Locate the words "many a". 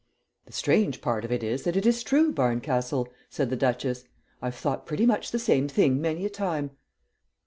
6.01-6.29